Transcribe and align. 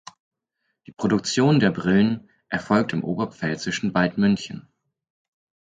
Die 0.87 0.91
Produktion 0.91 1.59
der 1.59 1.69
Brillen 1.69 2.27
erfolgt 2.49 2.91
im 2.93 3.03
oberpfälzischen 3.03 3.93
Waldmünchen. 3.93 4.67